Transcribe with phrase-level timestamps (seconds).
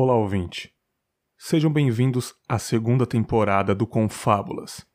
[0.00, 0.72] Olá, ouvinte.
[1.36, 4.86] Sejam bem-vindos à segunda temporada do Confábulas.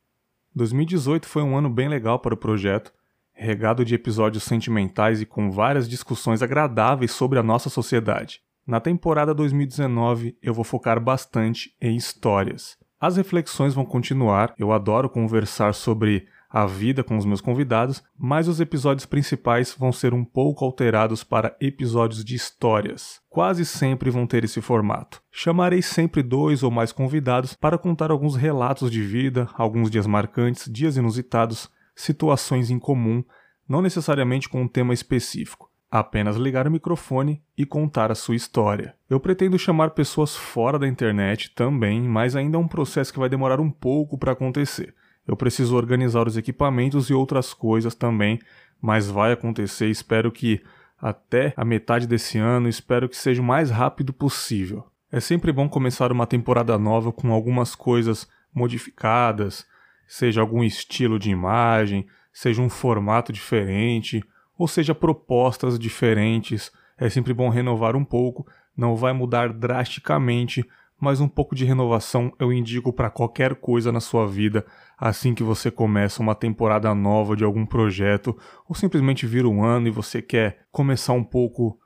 [0.54, 2.90] 2018 foi um ano bem legal para o projeto,
[3.34, 8.40] regado de episódios sentimentais e com várias discussões agradáveis sobre a nossa sociedade.
[8.66, 12.78] Na temporada 2019, eu vou focar bastante em histórias.
[12.98, 18.46] As reflexões vão continuar, eu adoro conversar sobre a vida com os meus convidados, mas
[18.46, 23.20] os episódios principais vão ser um pouco alterados para episódios de histórias.
[23.28, 25.20] Quase sempre vão ter esse formato.
[25.32, 30.70] Chamarei sempre dois ou mais convidados para contar alguns relatos de vida, alguns dias marcantes,
[30.72, 33.24] dias inusitados, situações em comum,
[33.68, 35.68] não necessariamente com um tema específico.
[35.90, 38.94] Apenas ligar o microfone e contar a sua história.
[39.10, 43.28] Eu pretendo chamar pessoas fora da internet também, mas ainda é um processo que vai
[43.28, 44.94] demorar um pouco para acontecer.
[45.26, 48.38] Eu preciso organizar os equipamentos e outras coisas também,
[48.80, 49.88] mas vai acontecer.
[49.88, 50.62] Espero que
[51.00, 54.86] até a metade desse ano, espero que seja o mais rápido possível.
[55.10, 59.66] É sempre bom começar uma temporada nova com algumas coisas modificadas,
[60.06, 64.24] seja algum estilo de imagem, seja um formato diferente,
[64.58, 66.70] ou seja propostas diferentes.
[66.98, 70.68] É sempre bom renovar um pouco, não vai mudar drasticamente,
[71.04, 74.64] mas um pouco de renovação eu indico para qualquer coisa na sua vida
[74.96, 78.34] assim que você começa uma temporada nova de algum projeto
[78.66, 81.78] ou simplesmente vira um ano e você quer começar um pouco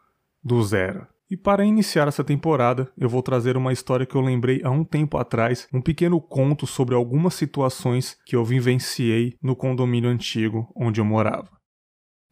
[0.43, 1.05] do zero.
[1.29, 4.85] E para iniciar essa temporada, eu vou trazer uma história que eu lembrei há um
[4.85, 11.01] tempo atrás, um pequeno conto sobre algumas situações que eu vivenciei no condomínio antigo onde
[11.01, 11.51] eu morava.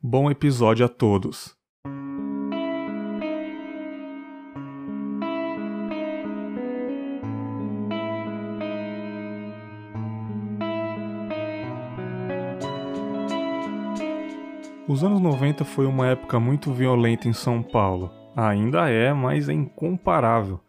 [0.00, 1.56] Bom episódio a todos!
[14.88, 18.08] Os anos 90 foi uma época muito violenta em São Paulo.
[18.36, 20.60] Ainda é, mas é incomparável.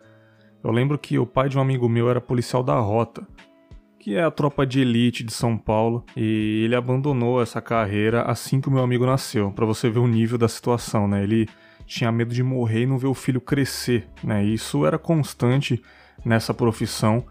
[0.64, 3.28] Eu lembro que o pai de um amigo meu era policial da Rota,
[4.00, 8.60] que é a tropa de elite de São Paulo, e ele abandonou essa carreira assim
[8.60, 11.22] que o meu amigo nasceu, para você ver o nível da situação, né?
[11.22, 11.48] Ele
[11.86, 14.44] tinha medo de morrer e não ver o filho crescer, né?
[14.44, 15.80] Isso era constante
[16.26, 17.24] nessa profissão.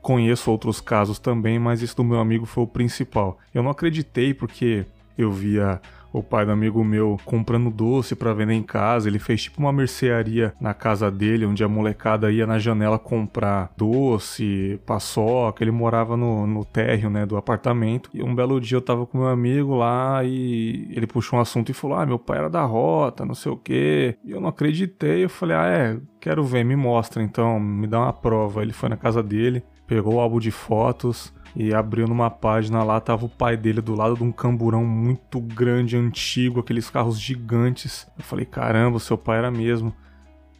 [0.00, 3.38] Conheço outros casos também, mas esse do meu amigo foi o principal.
[3.52, 4.86] Eu não acreditei porque
[5.18, 5.78] eu via
[6.12, 9.08] o pai do amigo meu comprando doce para vender em casa.
[9.08, 13.72] Ele fez tipo uma mercearia na casa dele, onde a molecada ia na janela comprar
[13.76, 15.62] doce, paçoca.
[15.62, 18.10] Ele morava no, no térreo, né, do apartamento.
[18.12, 21.70] E um belo dia eu tava com meu amigo lá e ele puxou um assunto
[21.70, 24.16] e falou: Ah, meu pai era da rota, não sei o quê.
[24.24, 25.24] E eu não acreditei.
[25.24, 28.62] Eu falei: Ah, é, quero ver, me mostra então, me dá uma prova.
[28.62, 33.00] Ele foi na casa dele, pegou o álbum de fotos e abriu numa página lá,
[33.00, 38.06] tava o pai dele do lado de um camburão muito grande, antigo, aqueles carros gigantes.
[38.16, 39.92] Eu falei, caramba, seu pai era mesmo.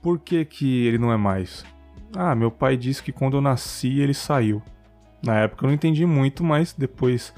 [0.03, 1.65] Por que que ele não é mais?
[2.17, 4.63] Ah, meu pai disse que quando eu nasci ele saiu.
[5.23, 7.33] Na época eu não entendi muito, mas depois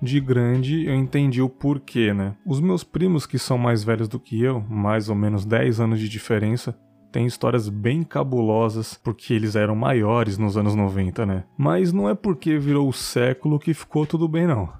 [0.00, 2.34] de grande eu entendi o porquê, né?
[2.44, 6.00] Os meus primos que são mais velhos do que eu, mais ou menos 10 anos
[6.00, 6.76] de diferença,
[7.16, 11.44] tem histórias bem cabulosas porque eles eram maiores nos anos 90, né?
[11.56, 14.70] Mas não é porque virou o século que ficou tudo bem, não.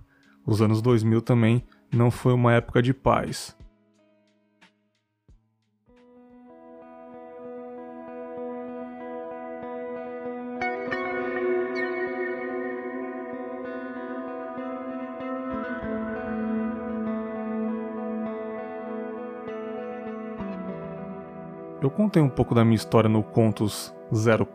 [0.44, 3.56] Os anos 2000 também não foi uma época de paz.
[21.82, 23.94] Eu contei um pouco da minha história no Contos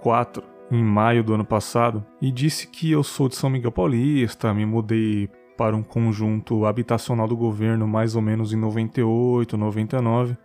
[0.01, 4.51] 04, em maio do ano passado, e disse que eu sou de São Miguel Paulista,
[4.53, 10.35] me mudei para um conjunto habitacional do governo mais ou menos em 98, 99.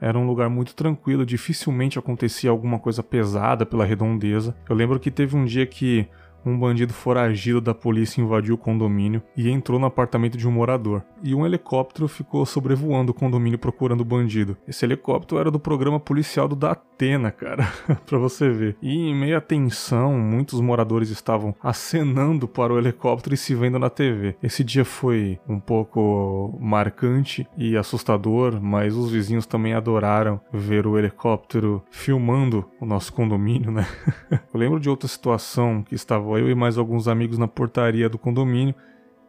[0.00, 4.56] Era um lugar muito tranquilo, dificilmente acontecia alguma coisa pesada pela redondeza.
[4.68, 6.08] Eu lembro que teve um dia que
[6.44, 11.02] um bandido foragido da polícia invadiu o condomínio e entrou no apartamento de um morador.
[11.22, 14.56] E um helicóptero ficou sobrevoando o condomínio procurando o bandido.
[14.66, 17.72] Esse helicóptero era do programa policial do Datena, cara,
[18.06, 18.76] pra você ver.
[18.82, 23.78] E em meio à tensão, muitos moradores estavam acenando para o helicóptero e se vendo
[23.78, 24.36] na TV.
[24.42, 30.98] Esse dia foi um pouco marcante e assustador, mas os vizinhos também adoraram ver o
[30.98, 33.86] helicóptero filmando o nosso condomínio, né?
[34.52, 38.18] Eu lembro de outra situação que estava eu e mais alguns amigos na portaria do
[38.18, 38.74] condomínio.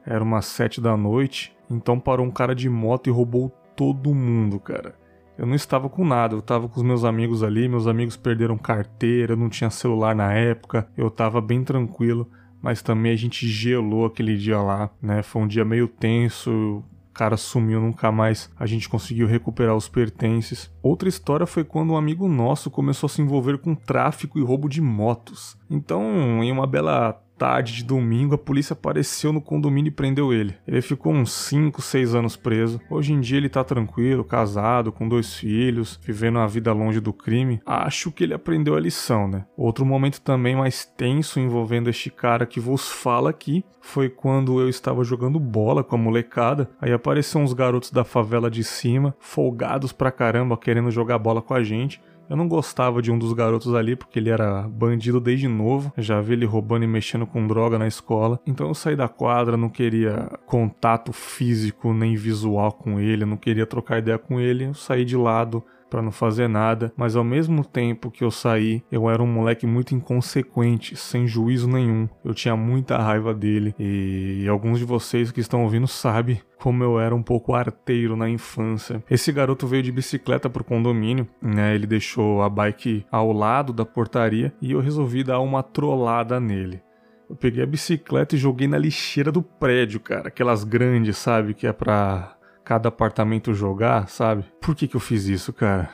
[0.06, 4.60] Era umas sete da noite, então parou um cara de moto e roubou todo mundo,
[4.60, 4.96] cara.
[5.38, 8.58] Eu não estava com nada, eu estava com os meus amigos ali, meus amigos perderam
[8.58, 12.30] carteira, não tinha celular na época, eu estava bem tranquilo,
[12.62, 15.24] mas também a gente gelou aquele dia lá, né?
[15.24, 16.84] Foi um dia meio tenso,
[17.14, 18.50] cara sumiu nunca mais.
[18.58, 20.72] A gente conseguiu recuperar os pertences.
[20.82, 24.68] Outra história foi quando um amigo nosso começou a se envolver com tráfico e roubo
[24.68, 25.58] de motos.
[25.70, 30.56] Então, em uma bela tarde de domingo, a polícia apareceu no condomínio e prendeu ele.
[30.68, 32.80] Ele ficou uns 5, 6 anos preso.
[32.90, 37.14] Hoje em dia ele tá tranquilo, casado, com dois filhos, vivendo a vida longe do
[37.14, 37.62] crime.
[37.66, 39.46] Acho que ele aprendeu a lição, né?
[39.58, 44.70] Outro momento também mais tenso envolvendo este cara que vos fala aqui foi quando eu
[44.70, 46.70] estava jogando bola com a molecada.
[46.80, 51.54] Aí apareceram uns garotos da favela de cima, folgados pra caramba, querendo jogar bola com
[51.54, 52.02] a gente.
[52.30, 55.92] Eu não gostava de um dos garotos ali porque ele era bandido desde novo.
[55.98, 58.40] já vi ele roubando e mexendo com droga na escola.
[58.46, 63.66] Então eu saí da quadra, não queria contato físico nem visual com ele, não queria
[63.66, 64.66] trocar ideia com ele.
[64.66, 68.82] Eu saí de lado para não fazer nada, mas ao mesmo tempo que eu saí,
[68.92, 72.10] eu era um moleque muito inconsequente, sem juízo nenhum.
[72.26, 77.00] Eu tinha muita raiva dele e alguns de vocês que estão ouvindo sabem como eu
[77.00, 79.04] era um pouco arteiro na infância.
[79.08, 81.76] Esse garoto veio de bicicleta pro condomínio, né?
[81.76, 86.82] Ele deixou a bike ao lado da portaria e eu resolvi dar uma trollada nele.
[87.30, 90.30] Eu peguei a bicicleta e joguei na lixeira do prédio, cara.
[90.30, 91.54] Aquelas grandes, sabe?
[91.54, 94.46] Que é pra cada apartamento jogar, sabe?
[94.62, 95.90] Por que, que eu fiz isso, cara?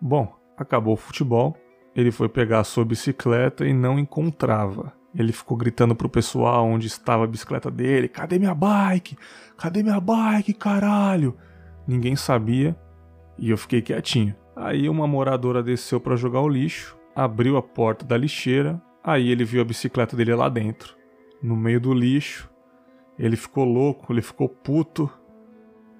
[0.00, 1.56] Bom, acabou o futebol,
[1.94, 4.92] ele foi pegar a sua bicicleta e não encontrava.
[5.16, 9.16] Ele ficou gritando pro pessoal onde estava a bicicleta dele: Cadê minha bike?
[9.56, 11.36] Cadê minha bike, caralho?
[11.86, 12.76] Ninguém sabia
[13.38, 14.34] e eu fiquei quietinho.
[14.56, 19.44] Aí uma moradora desceu para jogar o lixo, abriu a porta da lixeira, aí ele
[19.44, 20.96] viu a bicicleta dele lá dentro,
[21.42, 22.50] no meio do lixo.
[23.18, 25.10] Ele ficou louco, ele ficou puto,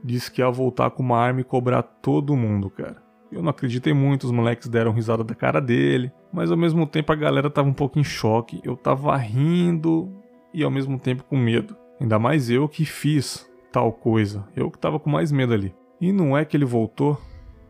[0.04, 3.02] disse que ia voltar com uma arma e cobrar todo mundo, cara.
[3.32, 7.10] Eu não acreditei muito, os moleques deram risada da cara dele, mas ao mesmo tempo
[7.10, 8.60] a galera tava um pouco em choque.
[8.62, 10.12] Eu tava rindo
[10.52, 11.74] e ao mesmo tempo com medo.
[12.00, 15.74] Ainda mais eu que fiz tal coisa, eu que tava com mais medo ali.
[16.00, 17.20] E não é que ele voltou,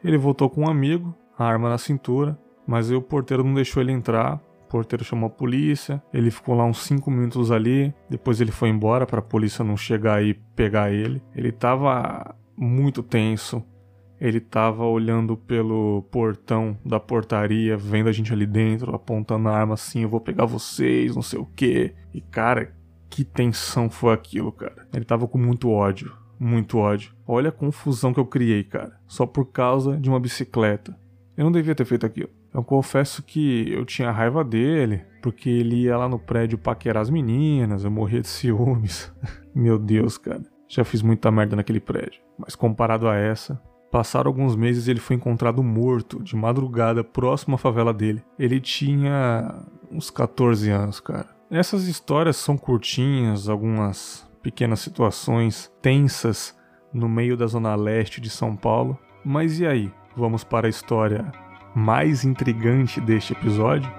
[0.02, 3.92] ele voltou com um amigo, a arma na cintura, mas o porteiro não deixou ele
[3.92, 4.40] entrar
[4.74, 9.06] porteiro chamou a polícia, ele ficou lá uns 5 minutos ali, depois ele foi embora
[9.06, 11.22] para a polícia não chegar e pegar ele.
[11.32, 13.62] Ele tava muito tenso.
[14.20, 19.74] Ele tava olhando pelo portão da portaria, vendo a gente ali dentro, apontando a arma
[19.74, 21.94] assim, eu vou pegar vocês, não sei o quê.
[22.12, 22.74] E cara,
[23.08, 24.88] que tensão foi aquilo, cara.
[24.92, 27.12] Ele tava com muito ódio, muito ódio.
[27.28, 30.98] Olha a confusão que eu criei, cara, só por causa de uma bicicleta.
[31.36, 32.30] Eu não devia ter feito aquilo.
[32.54, 37.10] Eu confesso que eu tinha raiva dele, porque ele ia lá no prédio paquerar as
[37.10, 39.12] meninas, eu morria de ciúmes.
[39.52, 40.42] Meu Deus, cara.
[40.68, 42.22] Já fiz muita merda naquele prédio.
[42.38, 43.60] Mas comparado a essa,
[43.90, 48.22] passaram alguns meses e ele foi encontrado morto, de madrugada, próximo à favela dele.
[48.38, 51.28] Ele tinha uns 14 anos, cara.
[51.50, 56.56] Essas histórias são curtinhas, algumas pequenas situações tensas
[56.92, 58.96] no meio da zona leste de São Paulo.
[59.24, 59.92] Mas e aí?
[60.16, 61.32] Vamos para a história
[61.74, 63.90] mais intrigante deste episódio?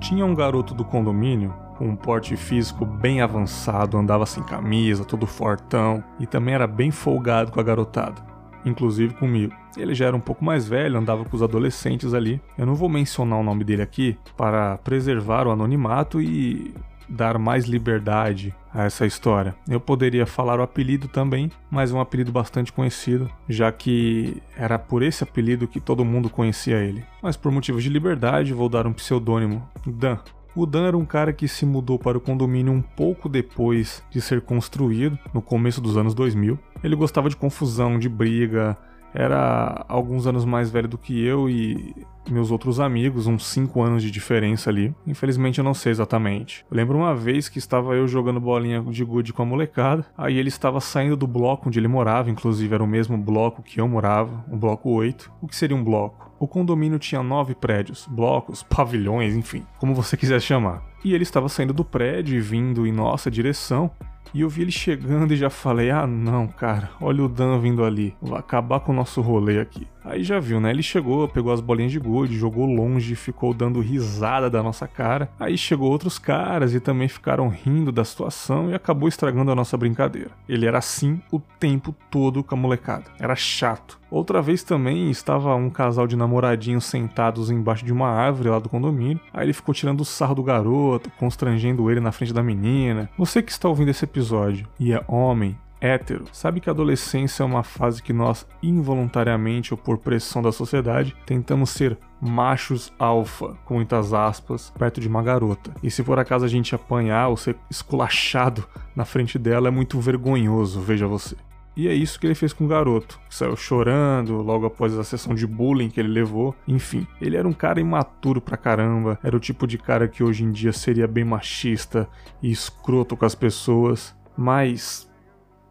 [0.00, 5.26] Tinha um garoto do condomínio com um porte físico bem avançado, andava sem camisa, todo
[5.26, 8.29] fortão e também era bem folgado com a garotada
[8.64, 9.54] inclusive comigo.
[9.76, 12.40] Ele já era um pouco mais velho, andava com os adolescentes ali.
[12.58, 16.74] Eu não vou mencionar o nome dele aqui para preservar o anonimato e
[17.08, 19.54] dar mais liberdade a essa história.
[19.68, 24.78] Eu poderia falar o apelido também, mas é um apelido bastante conhecido, já que era
[24.78, 27.04] por esse apelido que todo mundo conhecia ele.
[27.20, 30.18] Mas por motivos de liberdade, vou dar um pseudônimo, Dan.
[30.54, 34.20] O Dan era um cara que se mudou para o condomínio um pouco depois de
[34.20, 36.58] ser construído, no começo dos anos 2000.
[36.82, 38.76] Ele gostava de confusão, de briga,
[39.14, 41.94] era alguns anos mais velho do que eu e
[42.28, 44.94] meus outros amigos, uns 5 anos de diferença ali.
[45.06, 46.64] Infelizmente eu não sei exatamente.
[46.70, 50.38] Eu lembro uma vez que estava eu jogando bolinha de gude com a molecada, aí
[50.38, 53.88] ele estava saindo do bloco onde ele morava, inclusive era o mesmo bloco que eu
[53.88, 55.32] morava, o bloco 8.
[55.40, 56.30] O que seria um bloco?
[56.38, 60.82] O condomínio tinha nove prédios, blocos, pavilhões, enfim, como você quiser chamar.
[61.04, 63.90] E ele estava saindo do prédio e vindo em nossa direção,
[64.32, 67.84] e eu vi ele chegando e já falei: ah, não, cara, olha o Dan vindo
[67.84, 69.86] ali, vai acabar com o nosso rolê aqui.
[70.04, 70.70] Aí já viu, né?
[70.70, 75.30] Ele chegou, pegou as bolinhas de gude, jogou longe, ficou dando risada da nossa cara.
[75.38, 79.76] Aí chegou outros caras e também ficaram rindo da situação e acabou estragando a nossa
[79.76, 80.30] brincadeira.
[80.48, 83.04] Ele era assim o tempo todo com a molecada.
[83.18, 84.00] Era chato.
[84.10, 88.68] Outra vez também estava um casal de namoradinhos sentados embaixo de uma árvore lá do
[88.68, 89.20] condomínio.
[89.32, 93.08] Aí ele ficou tirando o sarro do garoto, constrangendo ele na frente da menina.
[93.16, 97.46] Você que está ouvindo esse episódio e é homem hétero, sabe que a adolescência é
[97.46, 103.74] uma fase que nós, involuntariamente ou por pressão da sociedade, tentamos ser machos alfa, com
[103.76, 105.72] muitas aspas, perto de uma garota.
[105.82, 108.62] E se por acaso a gente apanhar ou ser esculachado
[108.94, 111.34] na frente dela, é muito vergonhoso, veja você.
[111.76, 115.04] E é isso que ele fez com o garoto, que saiu chorando logo após a
[115.04, 116.54] sessão de bullying que ele levou.
[116.66, 120.44] Enfim, ele era um cara imaturo pra caramba, era o tipo de cara que hoje
[120.44, 122.08] em dia seria bem machista
[122.42, 124.14] e escroto com as pessoas.
[124.36, 125.10] Mas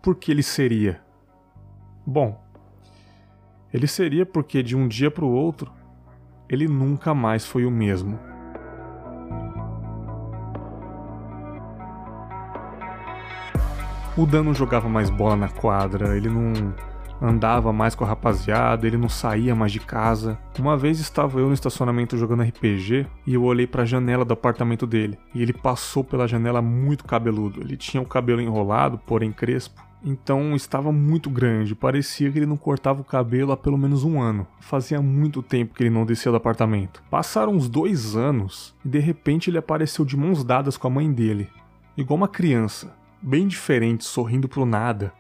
[0.02, 1.02] por que ele seria?
[2.06, 2.42] Bom,
[3.74, 5.72] ele seria porque de um dia para o outro
[6.50, 8.29] ele nunca mais foi o mesmo.
[14.20, 16.76] O Dan não jogava mais bola na quadra, ele não
[17.22, 20.38] andava mais com a rapaziada, ele não saía mais de casa.
[20.60, 24.34] Uma vez estava eu no estacionamento jogando RPG e eu olhei para a janela do
[24.34, 27.62] apartamento dele e ele passou pela janela muito cabeludo.
[27.62, 29.82] Ele tinha o cabelo enrolado, porém crespo.
[30.04, 34.22] Então estava muito grande, parecia que ele não cortava o cabelo há pelo menos um
[34.22, 34.46] ano.
[34.60, 37.02] Fazia muito tempo que ele não descia do apartamento.
[37.10, 41.10] Passaram uns dois anos e de repente ele apareceu de mãos dadas com a mãe
[41.10, 41.48] dele,
[41.96, 45.14] igual uma criança bem diferente, sorrindo pro nada,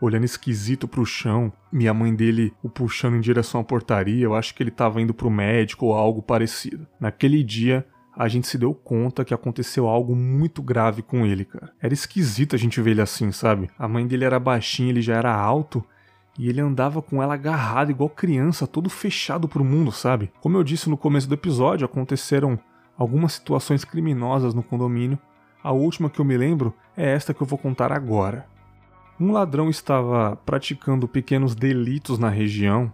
[0.00, 1.52] olhando esquisito pro chão.
[1.72, 5.14] Minha mãe dele o puxando em direção à portaria, eu acho que ele tava indo
[5.14, 6.86] pro médico ou algo parecido.
[7.00, 7.86] Naquele dia,
[8.16, 11.72] a gente se deu conta que aconteceu algo muito grave com ele, cara.
[11.80, 13.68] Era esquisito a gente ver ele assim, sabe?
[13.78, 15.84] A mãe dele era baixinha, ele já era alto.
[16.38, 20.30] E ele andava com ela agarrado igual criança, todo fechado pro mundo, sabe?
[20.40, 22.58] Como eu disse no começo do episódio, aconteceram
[22.96, 25.18] algumas situações criminosas no condomínio
[25.66, 28.46] a última que eu me lembro é esta que eu vou contar agora.
[29.18, 32.92] Um ladrão estava praticando pequenos delitos na região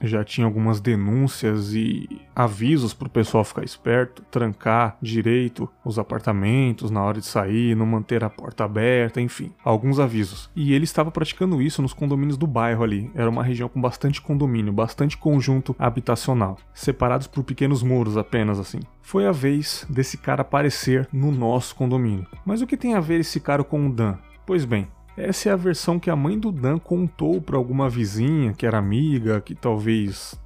[0.00, 6.90] já tinha algumas denúncias e avisos para o pessoal ficar esperto, trancar direito os apartamentos
[6.90, 10.50] na hora de sair, não manter a porta aberta, enfim, alguns avisos.
[10.54, 13.10] E ele estava praticando isso nos condomínios do bairro ali.
[13.14, 18.80] Era uma região com bastante condomínio, bastante conjunto habitacional, separados por pequenos muros apenas assim.
[19.02, 22.26] Foi a vez desse cara aparecer no nosso condomínio.
[22.44, 24.16] Mas o que tem a ver esse cara com o Dan?
[24.44, 28.52] Pois bem, essa é a versão que a mãe do Dan contou para alguma vizinha
[28.52, 30.38] que era amiga, que talvez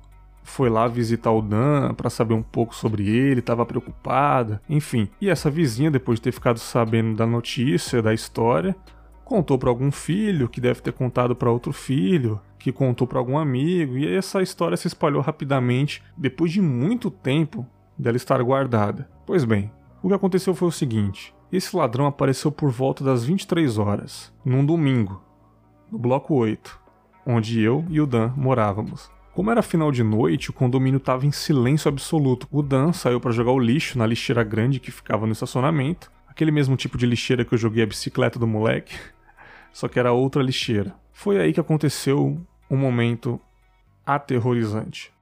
[0.42, 5.08] foi lá visitar o Dan para saber um pouco sobre ele, estava preocupada, enfim.
[5.20, 8.74] E essa vizinha, depois de ter ficado sabendo da notícia, da história,
[9.24, 13.38] contou para algum filho, que deve ter contado para outro filho, que contou para algum
[13.38, 19.08] amigo, e essa história se espalhou rapidamente depois de muito tempo dela estar guardada.
[19.24, 19.70] Pois bem,
[20.02, 24.64] o que aconteceu foi o seguinte: esse ladrão apareceu por volta das 23 horas, num
[24.64, 25.23] domingo,
[25.90, 26.80] no bloco 8,
[27.26, 29.11] onde eu e o Dan morávamos.
[29.35, 32.47] Como era final de noite, o condomínio estava em silêncio absoluto.
[32.50, 36.50] O Dan saiu para jogar o lixo na lixeira grande que ficava no estacionamento, aquele
[36.50, 38.95] mesmo tipo de lixeira que eu joguei a bicicleta do moleque,
[39.73, 40.95] só que era outra lixeira.
[41.12, 42.40] Foi aí que aconteceu
[42.71, 43.40] um momento
[44.04, 45.12] aterrorizante.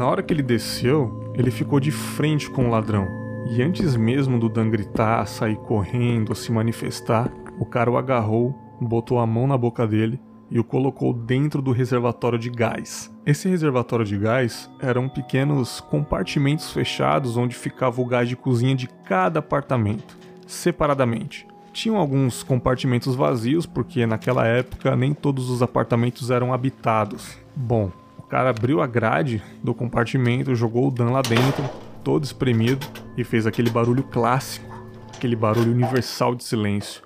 [0.00, 3.06] Na hora que ele desceu, ele ficou de frente com o ladrão.
[3.50, 9.18] E antes mesmo do Dan gritar, sair correndo, se manifestar, o cara o agarrou, botou
[9.18, 10.18] a mão na boca dele
[10.50, 13.14] e o colocou dentro do reservatório de gás.
[13.26, 18.88] Esse reservatório de gás eram pequenos compartimentos fechados onde ficava o gás de cozinha de
[19.04, 20.16] cada apartamento,
[20.46, 21.46] separadamente.
[21.74, 27.36] Tinham alguns compartimentos vazios porque naquela época nem todos os apartamentos eram habitados.
[27.54, 27.92] Bom,
[28.30, 31.68] cara abriu a grade do compartimento, jogou o Dan lá dentro,
[32.04, 34.72] todo espremido, e fez aquele barulho clássico,
[35.12, 37.02] aquele barulho universal de silêncio.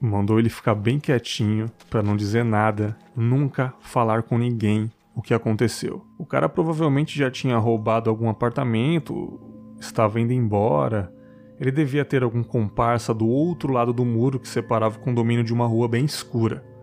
[0.00, 5.32] Mandou ele ficar bem quietinho, para não dizer nada, nunca falar com ninguém o que
[5.32, 6.04] aconteceu.
[6.18, 9.40] O cara provavelmente já tinha roubado algum apartamento,
[9.78, 11.14] estava indo embora.
[11.60, 15.52] Ele devia ter algum comparsa do outro lado do muro que separava o condomínio de
[15.52, 16.73] uma rua bem escura.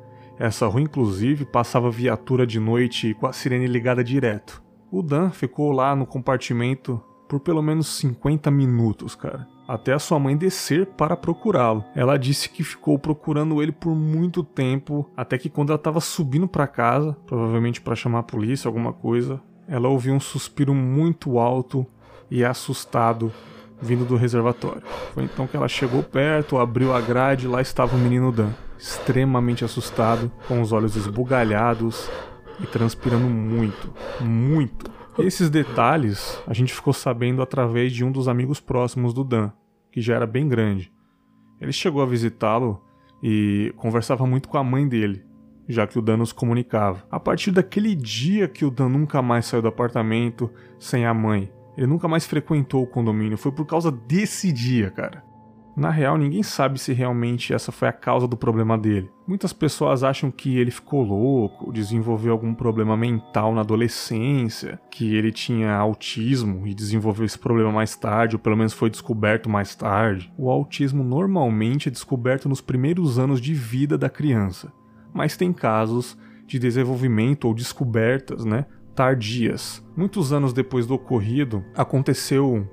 [0.41, 4.59] Essa rua, inclusive, passava viatura de noite com a sirene ligada direto.
[4.91, 9.47] O Dan ficou lá no compartimento por pelo menos 50 minutos, cara.
[9.67, 11.85] Até a sua mãe descer para procurá-lo.
[11.95, 16.47] Ela disse que ficou procurando ele por muito tempo, até que quando ela estava subindo
[16.47, 21.85] para casa, provavelmente para chamar a polícia, alguma coisa, ela ouviu um suspiro muito alto
[22.31, 23.31] e assustado
[23.79, 24.81] vindo do reservatório.
[25.13, 28.49] Foi então que ela chegou perto, abriu a grade e lá estava o menino Dan
[28.81, 32.09] extremamente assustado, com os olhos esbugalhados
[32.59, 34.89] e transpirando muito, muito.
[35.19, 39.51] Esses detalhes a gente ficou sabendo através de um dos amigos próximos do Dan,
[39.91, 40.91] que já era bem grande.
[41.59, 42.81] Ele chegou a visitá-lo
[43.21, 45.23] e conversava muito com a mãe dele.
[45.67, 47.03] já que o Dan nos comunicava.
[47.09, 51.51] A partir daquele dia que o Dan nunca mais saiu do apartamento sem a mãe,
[51.77, 55.23] ele nunca mais frequentou o condomínio, foi por causa desse dia, cara.
[55.81, 59.09] Na real, ninguém sabe se realmente essa foi a causa do problema dele.
[59.27, 65.31] Muitas pessoas acham que ele ficou louco, desenvolveu algum problema mental na adolescência, que ele
[65.31, 70.31] tinha autismo e desenvolveu esse problema mais tarde, ou pelo menos foi descoberto mais tarde.
[70.37, 74.71] O autismo normalmente é descoberto nos primeiros anos de vida da criança,
[75.11, 79.83] mas tem casos de desenvolvimento ou descobertas, né, tardias.
[79.97, 82.69] Muitos anos depois do ocorrido, aconteceu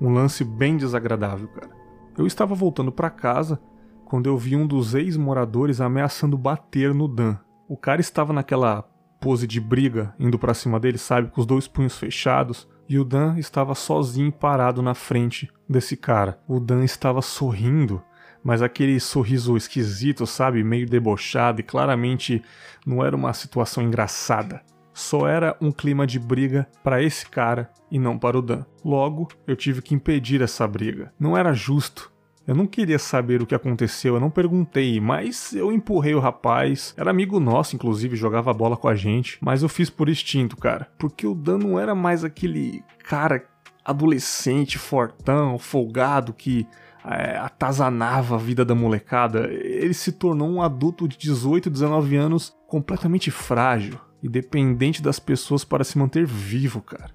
[0.00, 1.77] um lance bem desagradável, cara.
[2.18, 3.60] Eu estava voltando para casa
[4.04, 7.36] quando eu vi um dos ex-moradores ameaçando bater no Dan.
[7.68, 8.82] O cara estava naquela
[9.20, 13.04] pose de briga, indo para cima dele, sabe, com os dois punhos fechados, e o
[13.04, 16.40] Dan estava sozinho parado na frente desse cara.
[16.48, 18.02] O Dan estava sorrindo,
[18.42, 22.42] mas aquele sorriso esquisito, sabe, meio debochado e claramente
[22.84, 24.60] não era uma situação engraçada.
[24.98, 28.64] Só era um clima de briga para esse cara e não para o Dan.
[28.84, 31.12] Logo, eu tive que impedir essa briga.
[31.20, 32.10] Não era justo.
[32.44, 36.94] Eu não queria saber o que aconteceu, eu não perguntei, mas eu empurrei o rapaz.
[36.96, 39.38] Era amigo nosso, inclusive, jogava bola com a gente.
[39.40, 40.88] Mas eu fiz por instinto, cara.
[40.98, 43.46] Porque o Dan não era mais aquele cara
[43.84, 46.66] adolescente, fortão, folgado que
[47.04, 49.48] é, atazanava a vida da molecada.
[49.48, 55.64] Ele se tornou um adulto de 18, 19 anos completamente frágil e dependente das pessoas
[55.64, 57.10] para se manter vivo, cara.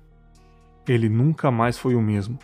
[0.88, 2.38] Ele nunca mais foi o mesmo.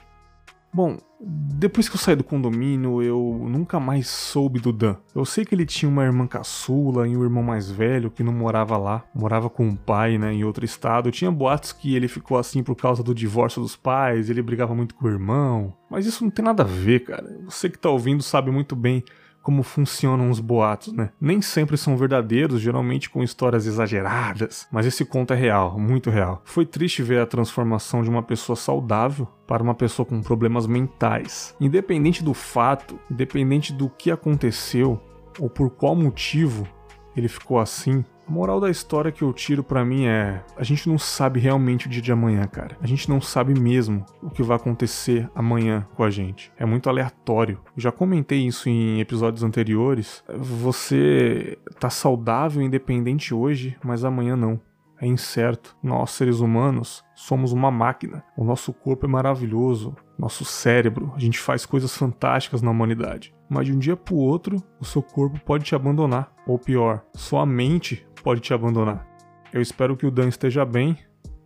[0.71, 4.95] Bom, depois que eu saí do condomínio, eu nunca mais soube do Dan.
[5.15, 8.31] Eu sei que ele tinha uma irmã caçula e um irmão mais velho que não
[8.31, 11.11] morava lá, morava com o um pai, né, em outro estado.
[11.11, 14.93] Tinha boatos que ele ficou assim por causa do divórcio dos pais, ele brigava muito
[14.93, 15.73] com o irmão.
[15.89, 17.37] Mas isso não tem nada a ver, cara.
[17.45, 19.03] Você que tá ouvindo sabe muito bem
[19.41, 21.09] como funcionam os boatos, né?
[21.19, 26.41] Nem sempre são verdadeiros, geralmente com histórias exageradas, mas esse conto é real, muito real.
[26.45, 31.55] Foi triste ver a transformação de uma pessoa saudável para uma pessoa com problemas mentais.
[31.59, 35.01] Independente do fato, independente do que aconteceu
[35.39, 36.67] ou por qual motivo
[37.15, 40.87] ele ficou assim, a moral da história que eu tiro para mim é: a gente
[40.87, 42.77] não sabe realmente o dia de amanhã, cara.
[42.79, 46.51] A gente não sabe mesmo o que vai acontecer amanhã com a gente.
[46.55, 47.59] É muito aleatório.
[47.75, 50.23] Eu já comentei isso em episódios anteriores.
[50.37, 54.61] Você tá saudável e independente hoje, mas amanhã não
[55.01, 55.75] é incerto.
[55.81, 58.23] Nós, seres humanos, somos uma máquina.
[58.37, 63.33] O nosso corpo é maravilhoso, nosso cérebro, a gente faz coisas fantásticas na humanidade.
[63.49, 66.33] Mas de um dia para o outro, o seu corpo pode te abandonar.
[66.45, 69.07] Ou pior, sua mente pode te abandonar.
[69.53, 70.97] Eu espero que o Dan esteja bem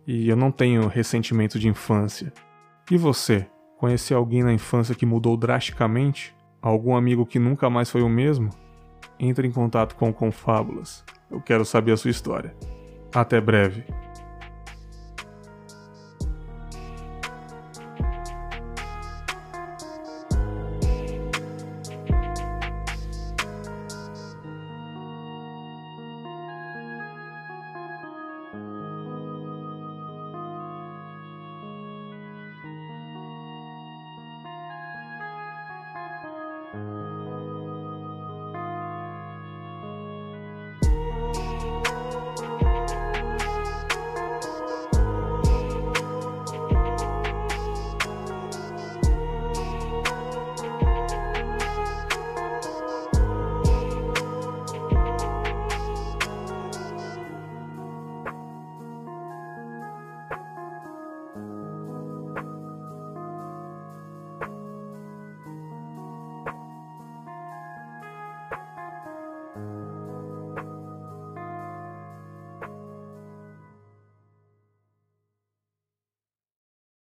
[0.04, 2.32] e eu não tenho ressentimento de infância.
[2.90, 3.46] E você?
[3.78, 6.34] Conheceu alguém na infância que mudou drasticamente?
[6.60, 8.50] Algum amigo que nunca mais foi o mesmo?
[9.20, 11.04] Entre em contato com Confábulas.
[11.30, 12.54] Eu quero saber a sua história.
[13.14, 13.84] Até breve.